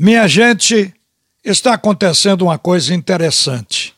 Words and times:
Minha 0.00 0.28
gente, 0.28 0.94
está 1.44 1.74
acontecendo 1.74 2.42
uma 2.42 2.56
coisa 2.56 2.94
interessante. 2.94 3.92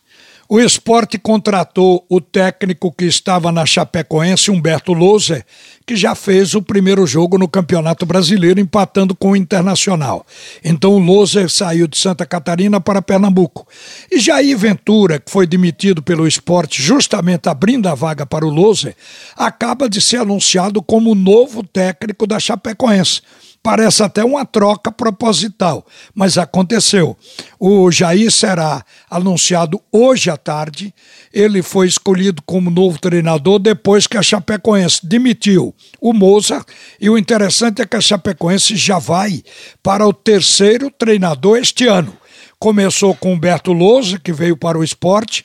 O 0.49 0.59
esporte 0.59 1.19
contratou 1.19 2.07
o 2.09 2.23
técnico 2.23 2.91
que 2.91 3.05
estava 3.05 3.53
na 3.53 3.67
Chapecoense, 3.67 4.51
Humberto 4.51 4.95
Loser, 4.95 5.45
que 5.87 5.95
já 5.95 6.15
fez 6.15 6.55
o 6.55 6.63
primeiro 6.63 7.07
jogo 7.07 7.37
no 7.37 7.47
Campeonato 7.47 8.07
Brasileiro, 8.07 8.59
empatando 8.59 9.15
com 9.15 9.33
o 9.33 9.37
Internacional. 9.37 10.25
Então 10.65 10.95
o 10.95 10.99
Loser 10.99 11.51
saiu 11.51 11.87
de 11.87 11.99
Santa 11.99 12.25
Catarina 12.25 12.81
para 12.81 13.03
Pernambuco. 13.03 13.69
E 14.11 14.19
Jair 14.19 14.57
Ventura, 14.57 15.21
que 15.21 15.31
foi 15.31 15.47
demitido 15.47 16.03
pelo 16.03 16.27
esporte 16.27 16.83
justamente 16.83 17.47
abrindo 17.47 17.91
a 17.91 17.95
vaga 17.95 18.25
para 18.25 18.47
o 18.47 18.51
Loser, 18.51 18.97
acaba 19.37 19.87
de 19.87 20.01
ser 20.01 20.17
anunciado 20.17 20.81
como 20.81 21.15
novo 21.15 21.63
técnico 21.63 22.27
da 22.27 22.41
Chapecoense. 22.41 23.21
Parece 23.63 24.03
até 24.03 24.25
uma 24.25 24.47
troca 24.47 24.91
proposital, 24.91 25.87
mas 26.15 26.39
aconteceu. 26.39 27.15
O 27.59 27.91
Jair 27.91 28.31
será 28.31 28.83
anunciado 29.11 29.79
hoje 29.93 30.31
à 30.31 30.37
tarde. 30.39 30.95
Ele 31.31 31.63
foi 31.63 31.87
escolhido 31.87 32.41
como 32.47 32.71
novo 32.71 32.99
treinador 32.99 33.59
depois 33.59 34.07
que 34.07 34.17
a 34.17 34.23
Chapecoense 34.23 35.07
demitiu 35.07 35.75
o 36.01 36.15
Mozart. 36.15 36.67
E 36.99 37.11
o 37.11 37.19
interessante 37.19 37.83
é 37.83 37.87
que 37.87 37.97
a 37.97 38.01
Chapecoense 38.01 38.77
já 38.77 38.99
vai 38.99 39.43
para 39.83 40.09
o 40.09 40.13
terceiro 40.13 40.91
treinador 40.91 41.59
este 41.59 41.87
ano. 41.87 42.17
Começou 42.59 43.15
com 43.15 43.35
Humberto 43.35 43.75
Lousa, 43.75 44.19
que 44.19 44.33
veio 44.33 44.57
para 44.57 44.79
o 44.79 44.85
esporte, 44.85 45.45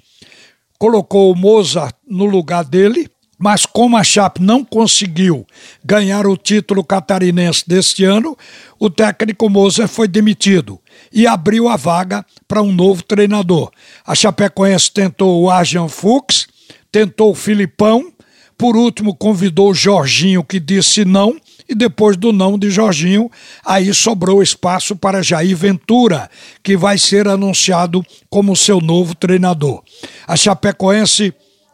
colocou 0.79 1.34
o 1.34 1.35
Mozart 1.35 1.95
no 2.07 2.26
lugar 2.26 2.63
dele 2.63 3.09
mas 3.38 3.66
como 3.66 3.98
a 3.98 4.03
Chape 4.03 4.41
não 4.41 4.63
conseguiu 4.63 5.45
ganhar 5.84 6.26
o 6.26 6.38
título 6.38 6.84
catarinense 6.84 7.63
deste 7.67 8.03
ano, 8.03 8.38
o 8.80 8.89
técnico 8.89 9.49
Moser 9.49 9.88
foi 9.88 10.07
demitido 10.07 10.80
e 11.12 11.27
abriu 11.27 11.67
a 11.67 11.76
vaga 11.76 12.26
para 12.48 12.62
um 12.62 12.71
novo 12.71 13.03
treinador. 13.03 13.71
A 14.05 14.16
Chapecoense 14.16 14.91
tentou 14.91 15.41
o 15.41 15.49
Arjan 15.49 15.87
Fuchs, 15.87 16.48
tentou 16.91 17.32
o 17.32 17.35
Filipão, 17.35 18.12
por 18.57 18.77
último 18.77 19.13
convidou 19.13 19.71
o 19.71 19.73
Jorginho, 19.73 20.43
que 20.43 20.60
disse 20.60 21.04
não, 21.04 21.35
e 21.67 21.76
depois 21.76 22.15
do 22.15 22.32
não 22.32 22.57
de 22.57 22.70
Jorginho, 22.70 23.29
aí 23.65 23.93
sobrou 23.93 24.41
espaço 24.41 24.95
para 24.95 25.21
Jair 25.21 25.57
Ventura, 25.57 26.29
que 26.63 26.77
vai 26.77 26.98
ser 26.98 27.27
anunciado 27.27 28.05
como 28.29 28.55
seu 28.55 28.79
novo 28.79 29.15
treinador. 29.15 29.82
A 30.27 30.38
Chapecoense 30.38 31.34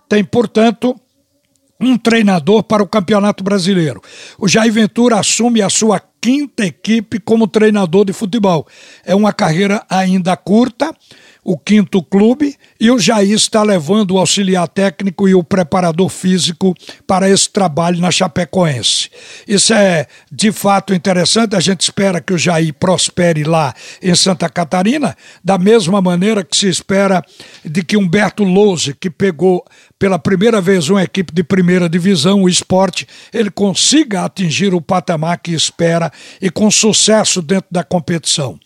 tem, 0.10 0.24
portanto, 0.24 0.96
um 1.82 1.98
treinador 1.98 2.64
para 2.64 2.84
o 2.84 2.88
Campeonato 2.88 3.44
Brasileiro. 3.44 4.02
O 4.38 4.48
Jair 4.48 4.72
Ventura 4.72 5.20
assume 5.20 5.62
a 5.62 5.70
sua 5.70 6.00
quinta 6.22 6.64
equipe 6.64 7.20
como 7.20 7.48
treinador 7.48 8.06
de 8.06 8.14
futebol. 8.14 8.68
É 9.04 9.16
uma 9.16 9.34
carreira 9.34 9.84
ainda 9.90 10.38
curta, 10.38 10.96
o 11.44 11.58
quinto 11.58 12.04
clube, 12.04 12.56
e 12.80 12.92
o 12.92 13.00
Jair 13.00 13.32
está 13.32 13.64
levando 13.64 14.12
o 14.12 14.20
auxiliar 14.20 14.68
técnico 14.68 15.28
e 15.28 15.34
o 15.34 15.44
preparador 15.44 16.08
físico 16.08 16.76
para 17.08 17.28
esse 17.28 17.50
trabalho 17.50 18.00
na 18.00 18.12
Chapecoense. 18.12 19.10
Isso 19.48 19.74
é 19.74 20.06
de 20.32 20.52
fato 20.52 20.94
interessante, 20.94 21.56
a 21.56 21.60
gente 21.60 21.82
espera 21.82 22.22
que 22.22 22.34
o 22.34 22.38
Jair 22.38 22.72
prospere 22.76 23.44
lá 23.44 23.74
em 24.04 24.14
Santa 24.14 24.48
Catarina, 24.48 25.18
da 25.44 25.58
mesma 25.58 26.00
maneira 26.00 26.44
que 26.44 26.56
se 26.56 26.70
espera 26.70 27.24
de 27.66 27.84
que 27.84 27.98
Humberto 27.98 28.44
Louze, 28.44 28.94
que 28.94 29.10
pegou 29.10 29.66
pela 29.98 30.20
primeira 30.20 30.62
vez 30.62 30.90
uma 30.90 31.04
equipe 31.04 31.34
de 31.34 31.44
primeira 31.44 31.88
divisão, 31.88 32.44
o 32.44 32.50
esporte, 32.50 33.08
ele 33.34 33.50
consiga 33.50 34.26
atingir 34.26 34.74
o 34.74 34.82
patamar 34.82 35.40
que 35.40 35.54
espera 35.54 36.11
e 36.42 36.50
com 36.50 36.70
sucesso 36.70 37.42
dentro 37.42 37.68
da 37.72 37.84
competição. 37.84 38.60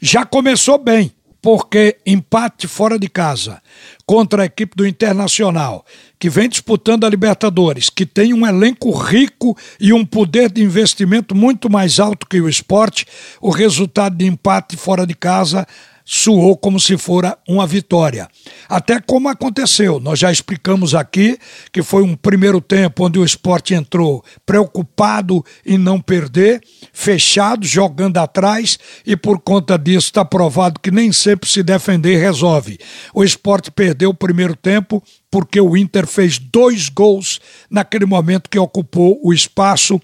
Já 0.00 0.24
começou 0.24 0.78
bem 0.78 1.12
porque 1.42 1.98
empate 2.06 2.68
fora 2.68 2.96
de 2.96 3.08
casa 3.08 3.60
contra 4.06 4.42
a 4.42 4.46
equipe 4.46 4.76
do 4.76 4.86
Internacional, 4.86 5.84
que 6.18 6.30
vem 6.30 6.48
disputando 6.48 7.04
a 7.04 7.10
Libertadores, 7.10 7.90
que 7.90 8.06
tem 8.06 8.32
um 8.32 8.46
elenco 8.46 8.92
rico 8.92 9.58
e 9.80 9.92
um 9.92 10.06
poder 10.06 10.52
de 10.52 10.62
investimento 10.62 11.34
muito 11.34 11.68
mais 11.68 11.98
alto 11.98 12.28
que 12.28 12.40
o 12.40 12.48
esporte, 12.48 13.04
o 13.40 13.50
resultado 13.50 14.16
de 14.16 14.24
empate 14.24 14.76
fora 14.76 15.04
de 15.04 15.14
casa 15.14 15.66
suou 16.04 16.56
como 16.56 16.78
se 16.78 16.96
fora 16.96 17.36
uma 17.48 17.66
vitória. 17.66 18.28
Até 18.68 19.00
como 19.00 19.28
aconteceu, 19.28 20.00
nós 20.00 20.18
já 20.18 20.30
explicamos 20.30 20.94
aqui 20.94 21.38
que 21.72 21.82
foi 21.82 22.02
um 22.02 22.14
primeiro 22.14 22.60
tempo 22.60 23.06
onde 23.06 23.18
o 23.18 23.24
esporte 23.24 23.74
entrou 23.74 24.24
preocupado 24.44 25.44
em 25.64 25.78
não 25.78 26.00
perder, 26.00 26.60
fechado, 26.92 27.66
jogando 27.66 28.18
atrás, 28.18 28.78
e 29.06 29.16
por 29.16 29.40
conta 29.40 29.78
disso 29.78 30.06
está 30.06 30.24
provado 30.24 30.80
que 30.80 30.90
nem 30.90 31.12
sempre 31.12 31.48
se 31.48 31.62
defender 31.62 32.16
resolve. 32.18 32.78
O 33.14 33.22
esporte 33.24 33.70
perdeu 33.70 34.10
o 34.10 34.14
primeiro 34.14 34.56
tempo 34.56 35.02
porque 35.32 35.58
o 35.58 35.74
Inter 35.74 36.06
fez 36.06 36.38
dois 36.38 36.90
gols 36.90 37.40
naquele 37.70 38.04
momento 38.04 38.50
que 38.50 38.58
ocupou 38.58 39.18
o 39.24 39.32
espaço 39.32 39.98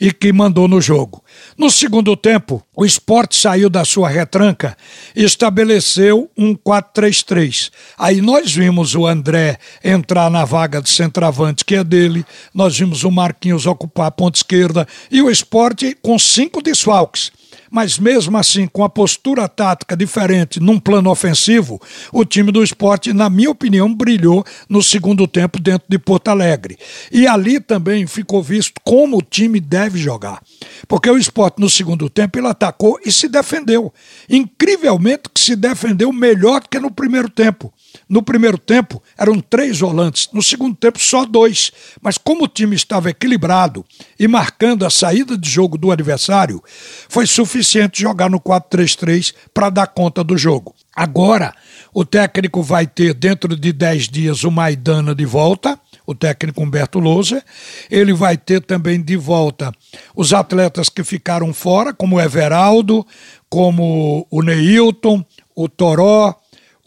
e 0.00 0.12
que 0.12 0.32
mandou 0.32 0.68
no 0.68 0.80
jogo. 0.80 1.20
No 1.56 1.68
segundo 1.68 2.16
tempo, 2.16 2.64
o 2.76 2.86
esporte 2.86 3.34
saiu 3.34 3.68
da 3.68 3.84
sua 3.84 4.08
retranca 4.08 4.76
e 5.16 5.24
estabeleceu 5.24 6.30
um 6.38 6.54
4-3-3. 6.54 7.72
Aí 7.98 8.20
nós 8.20 8.54
vimos 8.54 8.94
o 8.94 9.04
André 9.04 9.58
entrar 9.82 10.30
na 10.30 10.44
vaga 10.44 10.80
de 10.80 10.90
centroavante, 10.90 11.64
que 11.64 11.74
é 11.74 11.82
dele, 11.82 12.24
nós 12.54 12.78
vimos 12.78 13.02
o 13.02 13.10
Marquinhos 13.10 13.66
ocupar 13.66 14.06
a 14.06 14.12
ponta 14.12 14.38
esquerda 14.38 14.86
e 15.10 15.20
o 15.20 15.28
esporte 15.28 15.98
com 16.00 16.16
cinco 16.20 16.62
desfalques 16.62 17.32
mas 17.70 17.98
mesmo 17.98 18.36
assim, 18.36 18.66
com 18.66 18.84
a 18.84 18.88
postura 18.88 19.48
tática 19.48 19.96
diferente 19.96 20.60
num 20.60 20.78
plano 20.78 21.10
ofensivo, 21.10 21.80
o 22.12 22.24
time 22.24 22.50
do 22.52 22.62
esporte, 22.62 23.12
na 23.12 23.28
minha 23.28 23.50
opinião, 23.50 23.92
brilhou 23.92 24.44
no 24.68 24.82
segundo 24.82 25.26
tempo 25.26 25.60
dentro 25.60 25.86
de 25.88 25.98
Porto 25.98 26.28
Alegre. 26.28 26.78
E 27.10 27.26
ali 27.26 27.60
também 27.60 28.06
ficou 28.06 28.42
visto 28.42 28.80
como 28.84 29.18
o 29.18 29.22
time 29.22 29.60
deve 29.60 29.98
jogar. 29.98 30.42
Porque 30.86 31.10
o 31.10 31.18
esporte, 31.18 31.60
no 31.60 31.68
segundo 31.68 32.08
tempo, 32.08 32.38
ele 32.38 32.48
atacou 32.48 32.98
e 33.04 33.12
se 33.12 33.28
defendeu. 33.28 33.92
Incrivelmente 34.28 35.28
que 35.32 35.40
se 35.40 35.56
defendeu 35.56 36.12
melhor 36.12 36.62
que 36.68 36.78
no 36.78 36.90
primeiro 36.90 37.28
tempo. 37.28 37.72
No 38.08 38.22
primeiro 38.22 38.58
tempo 38.58 39.02
eram 39.16 39.40
três 39.40 39.80
volantes, 39.80 40.28
no 40.32 40.42
segundo 40.42 40.74
tempo 40.76 40.98
só 40.98 41.24
dois. 41.24 41.70
Mas 42.00 42.16
como 42.16 42.44
o 42.44 42.48
time 42.48 42.74
estava 42.74 43.10
equilibrado 43.10 43.84
e 44.18 44.26
marcando 44.26 44.86
a 44.86 44.90
saída 44.90 45.36
de 45.36 45.48
jogo 45.48 45.76
do 45.76 45.90
adversário, 45.90 46.62
foi 47.08 47.26
suficiente 47.26 48.00
jogar 48.00 48.30
no 48.30 48.40
4-3-3 48.40 49.34
para 49.52 49.70
dar 49.70 49.86
conta 49.88 50.24
do 50.24 50.36
jogo. 50.36 50.74
Agora, 50.94 51.54
o 51.94 52.04
técnico 52.04 52.62
vai 52.62 52.86
ter 52.86 53.14
dentro 53.14 53.56
de 53.56 53.72
10 53.72 54.08
dias 54.08 54.42
o 54.42 54.50
Maidana 54.50 55.14
de 55.14 55.24
volta, 55.24 55.78
o 56.06 56.14
técnico 56.14 56.62
Humberto 56.62 56.98
Louser. 56.98 57.44
Ele 57.90 58.12
vai 58.12 58.36
ter 58.36 58.60
também 58.60 59.00
de 59.00 59.16
volta 59.16 59.72
os 60.16 60.32
atletas 60.32 60.88
que 60.88 61.04
ficaram 61.04 61.52
fora, 61.52 61.92
como 61.92 62.16
o 62.16 62.20
Everaldo, 62.20 63.06
como 63.48 64.26
o 64.30 64.42
Neilton, 64.42 65.24
o 65.54 65.68
Toró, 65.68 66.34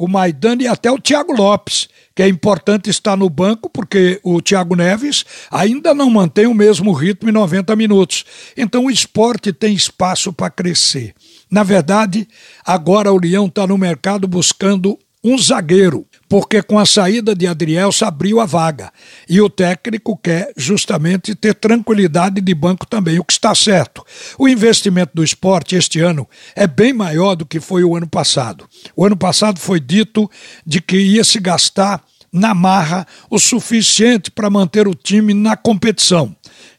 o 0.02 0.08
Maidana 0.08 0.64
e 0.64 0.68
até 0.68 0.92
o 0.92 1.00
Thiago 1.00 1.32
Lopes, 1.32 1.88
que 2.16 2.24
é 2.24 2.28
importante 2.28 2.90
estar 2.90 3.16
no 3.16 3.30
banco 3.30 3.70
porque 3.70 4.20
o 4.24 4.42
Thiago 4.42 4.76
Neves 4.76 5.24
ainda 5.52 5.94
não 5.94 6.10
mantém 6.10 6.48
o 6.48 6.56
mesmo 6.56 6.92
ritmo 6.92 7.30
em 7.30 7.32
90 7.32 7.76
minutos. 7.76 8.26
Então 8.58 8.86
o 8.86 8.90
esporte 8.90 9.54
tem 9.54 9.76
espaço 9.76 10.34
para 10.34 10.50
crescer. 10.50 11.14
Na 11.52 11.62
verdade, 11.62 12.28
agora 12.66 13.14
o 13.14 13.20
Leão 13.20 13.46
está 13.46 13.68
no 13.68 13.78
mercado 13.78 14.28
buscando 14.28 14.98
um 15.24 15.38
zagueiro 15.38 16.08
porque 16.32 16.64
com 16.64 16.80
a 16.80 16.86
saída 16.86 17.36
de 17.36 17.46
Adriel 17.46 17.92
se 17.92 18.06
abriu 18.06 18.40
a 18.40 18.46
vaga. 18.46 18.90
E 19.28 19.42
o 19.42 19.50
técnico 19.50 20.16
quer 20.16 20.54
justamente 20.56 21.36
ter 21.36 21.54
tranquilidade 21.54 22.40
de 22.40 22.56
banco 22.56 22.88
também, 22.88 23.20
o 23.20 23.24
que 23.26 23.34
está 23.34 23.54
certo. 23.54 24.02
O 24.40 24.48
investimento 24.48 25.12
do 25.14 25.26
esporte 25.26 25.76
este 25.76 26.00
ano 26.00 26.26
é 26.56 26.66
bem 26.66 26.94
maior 26.94 27.36
do 27.36 27.46
que 27.46 27.60
foi 27.60 27.84
o 27.84 27.98
ano 27.98 28.08
passado. 28.08 28.66
O 28.96 29.06
ano 29.06 29.18
passado 29.18 29.60
foi 29.60 29.78
dito 29.78 30.32
de 30.66 30.82
que 30.82 30.96
ia 30.96 31.26
se 31.26 31.38
gastar 31.38 32.02
na 32.32 32.54
marra 32.54 33.06
o 33.30 33.38
suficiente 33.38 34.32
para 34.32 34.50
manter 34.50 34.88
o 34.88 34.96
time 34.96 35.34
na 35.34 35.58
competição 35.58 36.34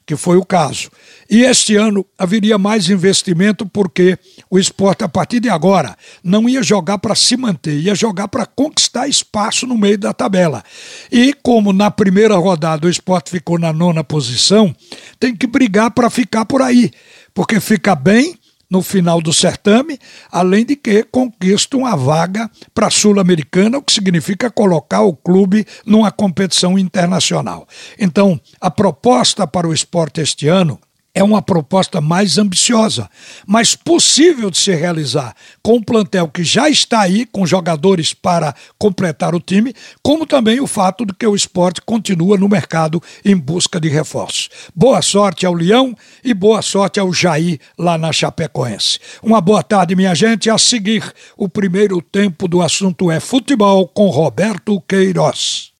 que 0.06 0.16
foi 0.16 0.36
o 0.36 0.44
caso. 0.44 0.90
E 1.30 1.42
este 1.42 1.76
ano 1.76 2.04
haveria 2.18 2.58
mais 2.58 2.88
investimento 2.88 3.64
porque 3.66 4.18
o 4.50 4.58
esporte, 4.58 5.04
a 5.04 5.08
partir 5.08 5.40
de 5.40 5.48
agora, 5.48 5.96
não 6.22 6.48
ia 6.48 6.62
jogar 6.62 6.98
para 6.98 7.14
se 7.14 7.36
manter, 7.36 7.78
ia 7.78 7.94
jogar 7.94 8.28
para 8.28 8.46
conquistar 8.46 9.08
espaço 9.08 9.66
no 9.66 9.78
meio 9.78 9.98
da 9.98 10.12
tabela. 10.12 10.62
E 11.10 11.32
como 11.42 11.72
na 11.72 11.90
primeira 11.90 12.36
rodada 12.36 12.86
o 12.86 12.90
esporte 12.90 13.30
ficou 13.30 13.58
na 13.58 13.72
nona 13.72 14.02
posição, 14.02 14.74
tem 15.18 15.34
que 15.34 15.46
brigar 15.46 15.90
para 15.90 16.10
ficar 16.10 16.44
por 16.44 16.62
aí, 16.62 16.90
porque 17.32 17.60
fica 17.60 17.94
bem 17.94 18.36
no 18.72 18.80
final 18.80 19.20
do 19.20 19.34
certame, 19.34 19.98
além 20.30 20.64
de 20.64 20.76
que 20.76 21.02
conquistam 21.02 21.84
a 21.84 21.94
vaga 21.94 22.50
para 22.72 22.86
a 22.86 22.90
Sul-Americana, 22.90 23.76
o 23.76 23.82
que 23.82 23.92
significa 23.92 24.50
colocar 24.50 25.02
o 25.02 25.14
clube 25.14 25.66
numa 25.84 26.10
competição 26.10 26.78
internacional. 26.78 27.68
Então, 27.98 28.40
a 28.58 28.70
proposta 28.70 29.46
para 29.46 29.68
o 29.68 29.74
esporte 29.74 30.22
este 30.22 30.48
ano 30.48 30.80
é 31.14 31.22
uma 31.22 31.42
proposta 31.42 32.00
mais 32.00 32.38
ambiciosa, 32.38 33.08
mas 33.46 33.74
possível 33.74 34.50
de 34.50 34.58
se 34.58 34.74
realizar 34.74 35.34
com 35.62 35.74
um 35.74 35.82
plantel 35.82 36.28
que 36.28 36.42
já 36.42 36.70
está 36.70 37.00
aí, 37.00 37.26
com 37.26 37.46
jogadores 37.46 38.14
para 38.14 38.54
completar 38.78 39.34
o 39.34 39.40
time, 39.40 39.74
como 40.02 40.26
também 40.26 40.60
o 40.60 40.66
fato 40.66 41.04
de 41.04 41.12
que 41.12 41.26
o 41.26 41.34
esporte 41.34 41.82
continua 41.82 42.38
no 42.38 42.48
mercado 42.48 43.02
em 43.24 43.36
busca 43.36 43.78
de 43.78 43.88
reforços. 43.88 44.48
Boa 44.74 45.02
sorte 45.02 45.44
ao 45.44 45.52
Leão 45.52 45.94
e 46.24 46.32
boa 46.32 46.62
sorte 46.62 46.98
ao 46.98 47.12
Jair 47.12 47.60
lá 47.78 47.98
na 47.98 48.12
Chapecoense. 48.12 48.98
Uma 49.22 49.40
boa 49.40 49.62
tarde, 49.62 49.94
minha 49.94 50.14
gente. 50.14 50.48
A 50.48 50.56
seguir, 50.56 51.12
o 51.36 51.48
primeiro 51.48 52.00
tempo 52.00 52.48
do 52.48 52.62
assunto 52.62 53.10
é 53.10 53.20
futebol 53.20 53.86
com 53.86 54.08
Roberto 54.08 54.80
Queiroz. 54.88 55.70